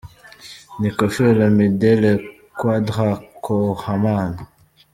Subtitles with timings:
[0.79, 2.13] Ni Koffi Olomide, Le
[2.59, 3.11] Quadra
[3.43, 4.29] Koraman.